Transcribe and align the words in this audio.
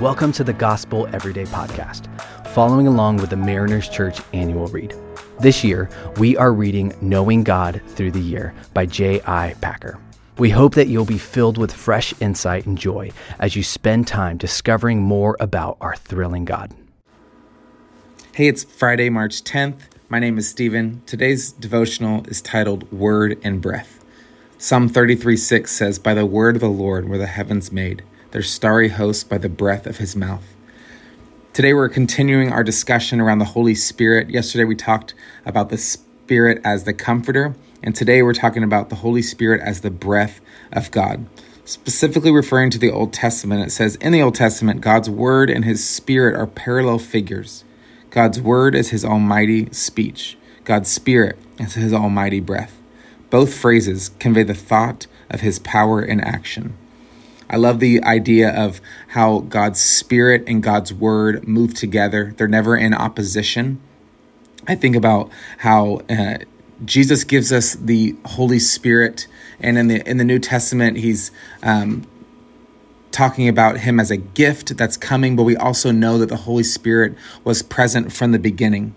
Welcome 0.00 0.30
to 0.34 0.44
the 0.44 0.52
Gospel 0.52 1.08
Everyday 1.12 1.42
Podcast, 1.46 2.06
following 2.50 2.86
along 2.86 3.16
with 3.16 3.30
the 3.30 3.36
Mariners 3.36 3.88
Church 3.88 4.20
annual 4.32 4.68
read. 4.68 4.94
This 5.40 5.64
year, 5.64 5.90
we 6.18 6.36
are 6.36 6.52
reading 6.52 6.94
Knowing 7.00 7.42
God 7.42 7.82
Through 7.88 8.12
the 8.12 8.20
Year 8.20 8.54
by 8.74 8.86
J.I. 8.86 9.56
Packer. 9.60 9.98
We 10.38 10.50
hope 10.50 10.76
that 10.76 10.86
you'll 10.86 11.04
be 11.04 11.18
filled 11.18 11.58
with 11.58 11.72
fresh 11.72 12.14
insight 12.20 12.64
and 12.64 12.78
joy 12.78 13.10
as 13.40 13.56
you 13.56 13.64
spend 13.64 14.06
time 14.06 14.36
discovering 14.36 15.02
more 15.02 15.36
about 15.40 15.76
our 15.80 15.96
thrilling 15.96 16.44
God. 16.44 16.72
Hey, 18.34 18.46
it's 18.46 18.62
Friday, 18.62 19.10
March 19.10 19.42
10th. 19.42 19.80
My 20.08 20.20
name 20.20 20.38
is 20.38 20.48
Stephen. 20.48 21.02
Today's 21.06 21.50
devotional 21.50 22.24
is 22.28 22.40
titled 22.40 22.92
Word 22.92 23.36
and 23.42 23.60
Breath. 23.60 24.04
Psalm 24.58 24.88
33 24.88 25.36
6 25.36 25.72
says, 25.72 25.98
By 25.98 26.14
the 26.14 26.24
word 26.24 26.54
of 26.54 26.60
the 26.60 26.68
Lord 26.68 27.08
were 27.08 27.18
the 27.18 27.26
heavens 27.26 27.72
made 27.72 28.04
their 28.30 28.42
starry 28.42 28.88
host 28.88 29.28
by 29.28 29.38
the 29.38 29.48
breath 29.48 29.86
of 29.86 29.98
his 29.98 30.14
mouth. 30.14 30.44
Today, 31.52 31.72
we're 31.74 31.88
continuing 31.88 32.52
our 32.52 32.62
discussion 32.62 33.20
around 33.20 33.38
the 33.38 33.46
Holy 33.46 33.74
Spirit. 33.74 34.30
Yesterday, 34.30 34.64
we 34.64 34.76
talked 34.76 35.14
about 35.44 35.70
the 35.70 35.78
Spirit 35.78 36.60
as 36.64 36.84
the 36.84 36.92
comforter, 36.92 37.56
and 37.82 37.94
today, 37.96 38.22
we're 38.22 38.34
talking 38.34 38.62
about 38.62 38.90
the 38.90 38.96
Holy 38.96 39.22
Spirit 39.22 39.60
as 39.60 39.80
the 39.80 39.90
breath 39.90 40.40
of 40.72 40.90
God. 40.90 41.26
Specifically 41.64 42.30
referring 42.30 42.70
to 42.70 42.78
the 42.78 42.90
Old 42.90 43.12
Testament, 43.12 43.66
it 43.66 43.70
says 43.70 43.96
in 43.96 44.12
the 44.12 44.22
Old 44.22 44.34
Testament, 44.34 44.80
God's 44.80 45.10
word 45.10 45.50
and 45.50 45.64
his 45.64 45.86
spirit 45.86 46.34
are 46.34 46.46
parallel 46.46 46.98
figures. 46.98 47.64
God's 48.10 48.40
word 48.40 48.74
is 48.74 48.90
his 48.90 49.04
almighty 49.04 49.70
speech, 49.72 50.38
God's 50.64 50.90
spirit 50.90 51.38
is 51.58 51.74
his 51.74 51.92
almighty 51.92 52.40
breath. 52.40 52.78
Both 53.30 53.54
phrases 53.54 54.10
convey 54.18 54.44
the 54.44 54.54
thought 54.54 55.06
of 55.28 55.40
his 55.40 55.58
power 55.58 56.02
in 56.02 56.20
action. 56.20 56.74
I 57.50 57.56
love 57.56 57.80
the 57.80 58.02
idea 58.02 58.50
of 58.50 58.80
how 59.08 59.40
God's 59.40 59.80
spirit 59.80 60.44
and 60.46 60.62
God's 60.62 60.92
word 60.92 61.48
move 61.48 61.74
together. 61.74 62.34
They're 62.36 62.48
never 62.48 62.76
in 62.76 62.92
opposition. 62.92 63.80
I 64.66 64.74
think 64.74 64.94
about 64.94 65.30
how 65.58 66.02
uh, 66.10 66.38
Jesus 66.84 67.24
gives 67.24 67.52
us 67.52 67.74
the 67.74 68.16
Holy 68.26 68.58
Spirit, 68.58 69.26
and 69.60 69.78
in 69.78 69.88
the 69.88 70.08
in 70.08 70.18
the 70.18 70.24
New 70.24 70.38
Testament, 70.38 70.98
he's 70.98 71.30
um, 71.62 72.06
talking 73.10 73.48
about 73.48 73.78
him 73.78 73.98
as 73.98 74.10
a 74.10 74.16
gift 74.16 74.76
that's 74.76 74.96
coming. 74.96 75.34
But 75.34 75.44
we 75.44 75.56
also 75.56 75.90
know 75.90 76.18
that 76.18 76.28
the 76.28 76.36
Holy 76.36 76.62
Spirit 76.62 77.16
was 77.44 77.62
present 77.62 78.12
from 78.12 78.32
the 78.32 78.38
beginning. 78.38 78.94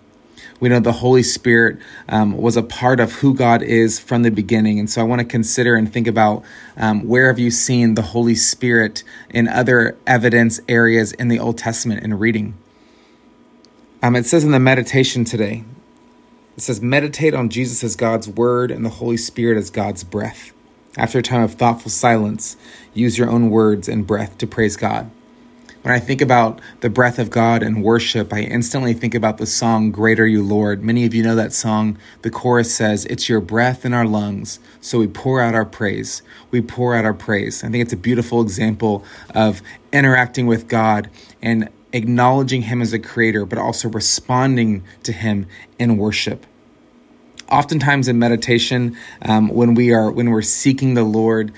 We 0.62 0.68
know 0.68 0.78
the 0.78 0.92
Holy 0.92 1.24
Spirit 1.24 1.80
um, 2.08 2.36
was 2.36 2.56
a 2.56 2.62
part 2.62 3.00
of 3.00 3.14
who 3.14 3.34
God 3.34 3.62
is 3.62 3.98
from 3.98 4.22
the 4.22 4.30
beginning. 4.30 4.78
And 4.78 4.88
so 4.88 5.00
I 5.00 5.04
want 5.04 5.18
to 5.18 5.24
consider 5.24 5.74
and 5.74 5.92
think 5.92 6.06
about 6.06 6.44
um, 6.76 7.08
where 7.08 7.26
have 7.26 7.40
you 7.40 7.50
seen 7.50 7.96
the 7.96 8.02
Holy 8.02 8.36
Spirit 8.36 9.02
in 9.28 9.48
other 9.48 9.98
evidence 10.06 10.60
areas 10.68 11.10
in 11.14 11.26
the 11.26 11.40
Old 11.40 11.58
Testament 11.58 12.04
in 12.04 12.16
reading? 12.16 12.54
Um, 14.04 14.14
it 14.14 14.24
says 14.24 14.44
in 14.44 14.52
the 14.52 14.60
meditation 14.60 15.24
today, 15.24 15.64
it 16.56 16.62
says, 16.62 16.80
meditate 16.80 17.34
on 17.34 17.48
Jesus 17.48 17.82
as 17.82 17.96
God's 17.96 18.28
word 18.28 18.70
and 18.70 18.84
the 18.84 18.90
Holy 18.90 19.16
Spirit 19.16 19.58
as 19.58 19.68
God's 19.68 20.04
breath. 20.04 20.52
After 20.96 21.18
a 21.18 21.22
time 21.22 21.42
of 21.42 21.54
thoughtful 21.54 21.90
silence, 21.90 22.56
use 22.94 23.18
your 23.18 23.28
own 23.28 23.50
words 23.50 23.88
and 23.88 24.06
breath 24.06 24.38
to 24.38 24.46
praise 24.46 24.76
God. 24.76 25.10
When 25.82 25.92
I 25.92 25.98
think 25.98 26.20
about 26.20 26.60
the 26.78 26.88
breath 26.88 27.18
of 27.18 27.28
God 27.28 27.60
and 27.60 27.82
worship, 27.82 28.32
I 28.32 28.42
instantly 28.42 28.94
think 28.94 29.16
about 29.16 29.38
the 29.38 29.46
song 29.46 29.90
Great 29.90 30.20
Are 30.20 30.26
You, 30.26 30.40
Lord. 30.40 30.84
Many 30.84 31.04
of 31.04 31.12
you 31.12 31.24
know 31.24 31.34
that 31.34 31.52
song. 31.52 31.98
The 32.22 32.30
chorus 32.30 32.72
says, 32.72 33.04
It's 33.06 33.28
your 33.28 33.40
breath 33.40 33.84
in 33.84 33.92
our 33.92 34.06
lungs, 34.06 34.60
so 34.80 35.00
we 35.00 35.08
pour 35.08 35.40
out 35.40 35.56
our 35.56 35.64
praise. 35.64 36.22
We 36.52 36.60
pour 36.60 36.94
out 36.94 37.04
our 37.04 37.12
praise. 37.12 37.64
I 37.64 37.68
think 37.68 37.82
it's 37.82 37.92
a 37.92 37.96
beautiful 37.96 38.40
example 38.40 39.04
of 39.34 39.60
interacting 39.92 40.46
with 40.46 40.68
God 40.68 41.10
and 41.42 41.68
acknowledging 41.92 42.62
Him 42.62 42.80
as 42.80 42.92
a 42.92 43.00
creator, 43.00 43.44
but 43.44 43.58
also 43.58 43.88
responding 43.88 44.84
to 45.02 45.12
Him 45.12 45.46
in 45.80 45.96
worship 45.96 46.46
oftentimes 47.50 48.08
in 48.08 48.18
meditation 48.18 48.96
um, 49.22 49.48
when 49.48 49.74
we 49.74 49.92
are 49.92 50.10
when 50.10 50.30
we're 50.30 50.40
seeking 50.40 50.94
the 50.94 51.02
lord 51.02 51.52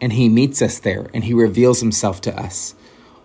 and 0.00 0.12
he 0.12 0.28
meets 0.28 0.62
us 0.62 0.78
there 0.78 1.10
and 1.12 1.24
he 1.24 1.34
reveals 1.34 1.80
himself 1.80 2.20
to 2.20 2.40
us 2.40 2.76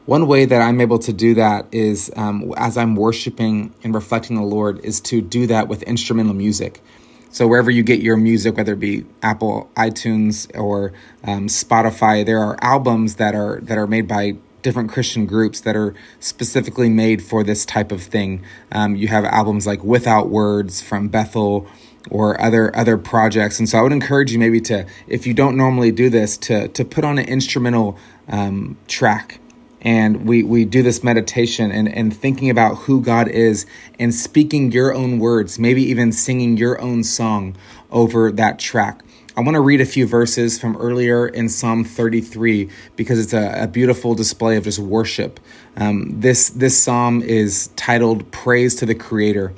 one 0.09 0.25
way 0.25 0.43
that 0.43 0.59
I'm 0.59 0.81
able 0.81 0.97
to 0.99 1.13
do 1.13 1.35
that 1.35 1.67
is 1.71 2.11
um, 2.15 2.51
as 2.57 2.77
I'm 2.77 2.95
worshiping 2.95 3.71
and 3.83 3.93
reflecting 3.93 4.37
the 4.37 4.41
Lord, 4.41 4.83
is 4.83 4.99
to 5.01 5.21
do 5.21 5.45
that 5.45 5.67
with 5.67 5.83
instrumental 5.83 6.33
music. 6.33 6.81
So 7.29 7.47
wherever 7.47 7.69
you 7.69 7.83
get 7.83 8.01
your 8.01 8.17
music, 8.17 8.57
whether 8.57 8.73
it 8.73 8.79
be 8.79 9.05
Apple, 9.21 9.69
iTunes, 9.75 10.49
or 10.59 10.93
um, 11.23 11.45
Spotify, 11.45 12.25
there 12.25 12.39
are 12.39 12.57
albums 12.59 13.17
that 13.17 13.35
are 13.35 13.59
that 13.61 13.77
are 13.77 13.85
made 13.85 14.07
by 14.07 14.37
different 14.63 14.89
Christian 14.89 15.27
groups 15.27 15.61
that 15.61 15.75
are 15.75 15.93
specifically 16.19 16.89
made 16.89 17.21
for 17.21 17.43
this 17.43 17.63
type 17.63 17.91
of 17.91 18.01
thing. 18.01 18.43
Um, 18.71 18.95
you 18.95 19.09
have 19.09 19.25
albums 19.25 19.67
like 19.67 19.83
Without 19.83 20.27
Words 20.27 20.81
from 20.81 21.09
Bethel 21.09 21.67
or 22.09 22.41
other 22.41 22.75
other 22.75 22.97
projects, 22.97 23.59
and 23.59 23.69
so 23.69 23.77
I 23.77 23.83
would 23.83 23.93
encourage 23.93 24.31
you 24.31 24.39
maybe 24.39 24.59
to, 24.61 24.87
if 25.07 25.27
you 25.27 25.35
don't 25.35 25.55
normally 25.55 25.91
do 25.91 26.09
this, 26.09 26.35
to 26.49 26.67
to 26.69 26.83
put 26.83 27.03
on 27.03 27.19
an 27.19 27.25
instrumental 27.25 27.95
um, 28.27 28.75
track 28.87 29.39
and 29.81 30.27
we, 30.27 30.43
we 30.43 30.65
do 30.65 30.83
this 30.83 31.03
meditation 31.03 31.71
and, 31.71 31.87
and 31.93 32.15
thinking 32.15 32.49
about 32.49 32.75
who 32.79 33.01
God 33.01 33.27
is 33.27 33.65
and 33.97 34.13
speaking 34.13 34.71
your 34.71 34.93
own 34.93 35.19
words, 35.19 35.57
maybe 35.57 35.83
even 35.83 36.11
singing 36.11 36.57
your 36.57 36.79
own 36.81 37.03
song 37.03 37.55
over 37.91 38.31
that 38.31 38.59
track. 38.59 39.03
I 39.37 39.41
want 39.41 39.55
to 39.55 39.61
read 39.61 39.79
a 39.79 39.85
few 39.85 40.05
verses 40.05 40.59
from 40.59 40.75
earlier 40.75 41.25
in 41.25 41.47
Psalm 41.47 41.85
33 41.85 42.69
because 42.97 43.19
it's 43.19 43.31
a, 43.31 43.63
a 43.63 43.67
beautiful 43.67 44.13
display 44.13 44.57
of 44.57 44.65
just 44.65 44.79
worship. 44.79 45.39
Um, 45.77 46.19
this, 46.19 46.49
this 46.49 46.77
psalm 46.77 47.21
is 47.21 47.67
titled 47.77 48.29
Praise 48.31 48.75
to 48.75 48.85
the 48.85 48.95
Creator. 48.95 49.53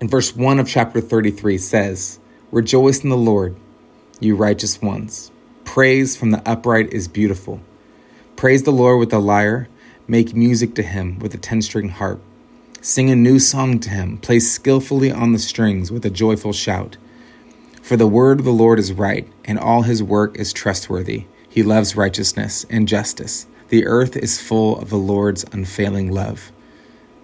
And 0.00 0.08
verse 0.08 0.36
1 0.36 0.60
of 0.60 0.68
chapter 0.68 1.00
33 1.00 1.58
says, 1.58 2.20
Rejoice 2.52 3.02
in 3.02 3.10
the 3.10 3.16
Lord, 3.16 3.56
you 4.20 4.36
righteous 4.36 4.80
ones. 4.80 5.32
Praise 5.64 6.16
from 6.16 6.30
the 6.30 6.48
upright 6.48 6.92
is 6.92 7.08
beautiful. 7.08 7.60
Praise 8.36 8.64
the 8.64 8.70
Lord 8.70 8.98
with 8.98 9.08
the 9.08 9.18
lyre, 9.18 9.66
make 10.06 10.36
music 10.36 10.74
to 10.74 10.82
him 10.82 11.18
with 11.20 11.32
a 11.32 11.38
ten 11.38 11.62
string 11.62 11.88
harp. 11.88 12.20
Sing 12.82 13.08
a 13.08 13.16
new 13.16 13.38
song 13.38 13.80
to 13.80 13.88
him, 13.88 14.18
play 14.18 14.40
skillfully 14.40 15.10
on 15.10 15.32
the 15.32 15.38
strings 15.38 15.90
with 15.90 16.04
a 16.04 16.10
joyful 16.10 16.52
shout. 16.52 16.98
For 17.80 17.96
the 17.96 18.06
word 18.06 18.40
of 18.40 18.44
the 18.44 18.52
Lord 18.52 18.78
is 18.78 18.92
right, 18.92 19.26
and 19.46 19.58
all 19.58 19.82
his 19.82 20.02
work 20.02 20.38
is 20.38 20.52
trustworthy. 20.52 21.24
He 21.48 21.62
loves 21.62 21.96
righteousness 21.96 22.66
and 22.68 22.86
justice. 22.86 23.46
The 23.68 23.86
earth 23.86 24.18
is 24.18 24.38
full 24.38 24.78
of 24.80 24.90
the 24.90 24.98
Lord's 24.98 25.46
unfailing 25.52 26.12
love. 26.12 26.52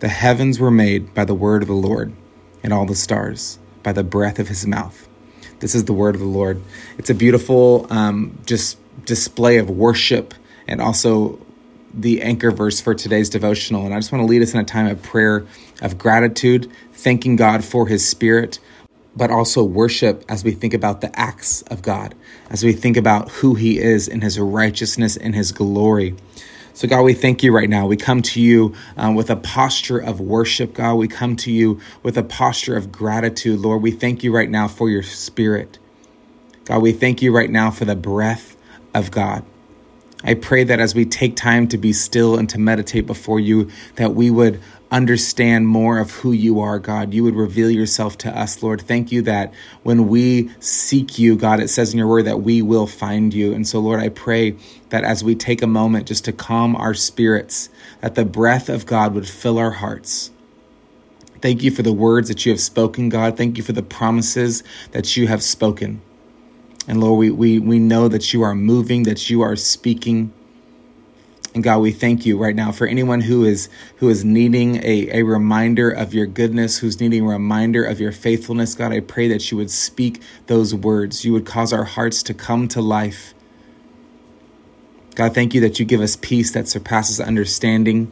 The 0.00 0.08
heavens 0.08 0.58
were 0.58 0.70
made 0.70 1.12
by 1.12 1.26
the 1.26 1.34
word 1.34 1.60
of 1.60 1.68
the 1.68 1.74
Lord, 1.74 2.14
and 2.62 2.72
all 2.72 2.86
the 2.86 2.94
stars 2.94 3.58
by 3.82 3.92
the 3.92 4.02
breath 4.02 4.38
of 4.38 4.48
his 4.48 4.66
mouth. 4.66 5.06
This 5.60 5.74
is 5.74 5.84
the 5.84 5.92
word 5.92 6.14
of 6.14 6.22
the 6.22 6.26
Lord. 6.26 6.62
It's 6.96 7.10
a 7.10 7.14
beautiful 7.14 7.86
um, 7.90 8.38
just 8.46 8.78
display 9.04 9.58
of 9.58 9.68
worship 9.68 10.32
and 10.66 10.80
also 10.80 11.38
the 11.94 12.22
anchor 12.22 12.50
verse 12.50 12.80
for 12.80 12.94
today's 12.94 13.28
devotional. 13.28 13.84
And 13.84 13.94
I 13.94 13.98
just 13.98 14.12
want 14.12 14.22
to 14.22 14.26
lead 14.26 14.42
us 14.42 14.54
in 14.54 14.60
a 14.60 14.64
time 14.64 14.86
of 14.86 15.02
prayer, 15.02 15.46
of 15.80 15.98
gratitude, 15.98 16.70
thanking 16.92 17.36
God 17.36 17.64
for 17.64 17.86
his 17.86 18.06
spirit, 18.06 18.58
but 19.14 19.30
also 19.30 19.62
worship 19.62 20.24
as 20.28 20.42
we 20.42 20.52
think 20.52 20.72
about 20.72 21.00
the 21.00 21.18
acts 21.18 21.62
of 21.62 21.82
God, 21.82 22.14
as 22.50 22.64
we 22.64 22.72
think 22.72 22.96
about 22.96 23.30
who 23.30 23.54
he 23.54 23.78
is 23.78 24.08
in 24.08 24.22
his 24.22 24.38
righteousness 24.38 25.16
and 25.16 25.34
his 25.34 25.52
glory. 25.52 26.14
So, 26.74 26.88
God, 26.88 27.02
we 27.02 27.12
thank 27.12 27.42
you 27.42 27.54
right 27.54 27.68
now. 27.68 27.86
We 27.86 27.98
come 27.98 28.22
to 28.22 28.40
you 28.40 28.74
um, 28.96 29.14
with 29.14 29.28
a 29.28 29.36
posture 29.36 29.98
of 29.98 30.20
worship, 30.20 30.72
God. 30.72 30.94
We 30.94 31.06
come 31.06 31.36
to 31.36 31.52
you 31.52 31.80
with 32.02 32.16
a 32.16 32.22
posture 32.22 32.76
of 32.76 32.90
gratitude, 32.90 33.60
Lord. 33.60 33.82
We 33.82 33.90
thank 33.90 34.24
you 34.24 34.34
right 34.34 34.48
now 34.48 34.68
for 34.68 34.88
your 34.88 35.02
spirit. 35.02 35.78
God, 36.64 36.80
we 36.80 36.92
thank 36.92 37.20
you 37.20 37.34
right 37.34 37.50
now 37.50 37.70
for 37.70 37.84
the 37.84 37.96
breath 37.96 38.56
of 38.94 39.10
God. 39.10 39.44
I 40.24 40.34
pray 40.34 40.64
that 40.64 40.80
as 40.80 40.94
we 40.94 41.04
take 41.04 41.36
time 41.36 41.68
to 41.68 41.78
be 41.78 41.92
still 41.92 42.36
and 42.36 42.48
to 42.50 42.58
meditate 42.58 43.06
before 43.06 43.40
you, 43.40 43.70
that 43.96 44.14
we 44.14 44.30
would 44.30 44.60
understand 44.92 45.66
more 45.66 45.98
of 45.98 46.10
who 46.16 46.32
you 46.32 46.60
are, 46.60 46.78
God. 46.78 47.14
You 47.14 47.24
would 47.24 47.34
reveal 47.34 47.70
yourself 47.70 48.18
to 48.18 48.38
us, 48.38 48.62
Lord. 48.62 48.82
Thank 48.82 49.10
you 49.10 49.22
that 49.22 49.52
when 49.82 50.06
we 50.08 50.50
seek 50.60 51.18
you, 51.18 51.34
God, 51.34 51.60
it 51.60 51.68
says 51.68 51.92
in 51.92 51.98
your 51.98 52.06
word 52.06 52.26
that 52.26 52.42
we 52.42 52.60
will 52.60 52.86
find 52.86 53.32
you. 53.32 53.54
And 53.54 53.66
so, 53.66 53.80
Lord, 53.80 54.00
I 54.00 54.10
pray 54.10 54.54
that 54.90 55.02
as 55.02 55.24
we 55.24 55.34
take 55.34 55.62
a 55.62 55.66
moment 55.66 56.08
just 56.08 56.26
to 56.26 56.32
calm 56.32 56.76
our 56.76 56.92
spirits, 56.92 57.70
that 58.02 58.14
the 58.14 58.26
breath 58.26 58.68
of 58.68 58.84
God 58.84 59.14
would 59.14 59.26
fill 59.26 59.58
our 59.58 59.70
hearts. 59.72 60.30
Thank 61.40 61.62
you 61.62 61.70
for 61.70 61.82
the 61.82 61.92
words 61.92 62.28
that 62.28 62.44
you 62.44 62.52
have 62.52 62.60
spoken, 62.60 63.08
God. 63.08 63.36
Thank 63.36 63.56
you 63.56 63.64
for 63.64 63.72
the 63.72 63.82
promises 63.82 64.62
that 64.92 65.16
you 65.16 65.26
have 65.26 65.42
spoken. 65.42 66.02
And 66.88 67.00
Lord, 67.00 67.18
we, 67.18 67.30
we, 67.30 67.58
we 67.58 67.78
know 67.78 68.08
that 68.08 68.32
you 68.32 68.42
are 68.42 68.54
moving, 68.54 69.04
that 69.04 69.30
you 69.30 69.40
are 69.40 69.54
speaking. 69.56 70.32
And 71.54 71.62
God, 71.62 71.78
we 71.78 71.92
thank 71.92 72.24
you 72.26 72.38
right 72.38 72.56
now 72.56 72.72
for 72.72 72.86
anyone 72.86 73.22
who 73.22 73.44
is 73.44 73.68
who 73.96 74.08
is 74.08 74.24
needing 74.24 74.76
a, 74.76 75.20
a 75.20 75.22
reminder 75.22 75.90
of 75.90 76.14
your 76.14 76.26
goodness, 76.26 76.78
who's 76.78 76.98
needing 76.98 77.24
a 77.24 77.28
reminder 77.28 77.84
of 77.84 78.00
your 78.00 78.10
faithfulness. 78.10 78.74
God, 78.74 78.90
I 78.92 79.00
pray 79.00 79.28
that 79.28 79.50
you 79.50 79.58
would 79.58 79.70
speak 79.70 80.22
those 80.46 80.74
words. 80.74 81.24
You 81.24 81.32
would 81.34 81.44
cause 81.44 81.72
our 81.72 81.84
hearts 81.84 82.22
to 82.24 82.34
come 82.34 82.68
to 82.68 82.80
life. 82.80 83.34
God, 85.14 85.34
thank 85.34 85.52
you 85.52 85.60
that 85.60 85.78
you 85.78 85.84
give 85.84 86.00
us 86.00 86.16
peace 86.16 86.52
that 86.52 86.68
surpasses 86.68 87.20
understanding. 87.20 88.10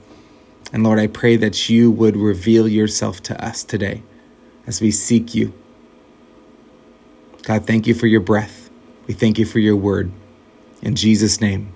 And 0.71 0.85
Lord, 0.85 0.99
I 0.99 1.07
pray 1.07 1.37
that 1.37 1.71
you 1.71 1.91
would 1.91 2.17
reveal 2.17 2.69
yourself 2.69 3.23
to 3.25 3.43
us 3.43 3.65
today 3.65 4.03
as 4.67 4.83
we 4.83 4.91
seek 4.91 5.35
you. 5.35 5.55
God, 7.43 7.67
thank 7.67 7.87
you 7.87 7.95
for 7.95 8.07
your 8.07 8.21
breath. 8.21 8.60
We 9.11 9.15
thank 9.15 9.41
you 9.41 9.45
for 9.45 9.59
your 9.59 9.75
word. 9.75 10.13
In 10.83 10.95
Jesus' 10.95 11.41
name, 11.41 11.73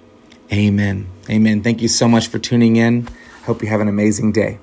amen. 0.52 1.08
Amen. 1.28 1.64
Thank 1.64 1.82
you 1.82 1.88
so 1.88 2.06
much 2.06 2.28
for 2.28 2.38
tuning 2.38 2.76
in. 2.76 3.08
Hope 3.42 3.60
you 3.60 3.66
have 3.66 3.80
an 3.80 3.88
amazing 3.88 4.30
day. 4.30 4.60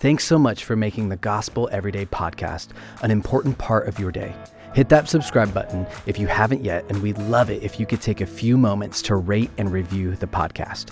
Thanks 0.00 0.24
so 0.24 0.36
much 0.36 0.64
for 0.64 0.74
making 0.74 1.10
the 1.10 1.16
Gospel 1.16 1.68
Everyday 1.70 2.06
podcast 2.06 2.70
an 3.02 3.12
important 3.12 3.56
part 3.56 3.86
of 3.86 4.00
your 4.00 4.10
day. 4.10 4.34
Hit 4.74 4.88
that 4.88 5.08
subscribe 5.08 5.54
button 5.54 5.86
if 6.06 6.18
you 6.18 6.26
haven't 6.26 6.64
yet, 6.64 6.86
and 6.88 7.00
we'd 7.00 7.18
love 7.18 7.50
it 7.50 7.62
if 7.62 7.78
you 7.78 7.86
could 7.86 8.00
take 8.00 8.20
a 8.20 8.26
few 8.26 8.58
moments 8.58 9.00
to 9.02 9.14
rate 9.14 9.52
and 9.56 9.70
review 9.70 10.16
the 10.16 10.26
podcast. 10.26 10.90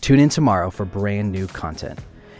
Tune 0.00 0.20
in 0.20 0.28
tomorrow 0.28 0.70
for 0.70 0.84
brand 0.84 1.32
new 1.32 1.48
content. 1.48 1.98